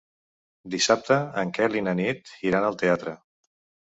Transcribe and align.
Dissabte 0.75 1.17
en 1.41 1.51
Quel 1.57 1.77
i 1.77 1.83
na 1.87 1.93
Nit 1.99 2.31
iran 2.53 2.65
al 2.71 2.79
teatre. 2.81 3.15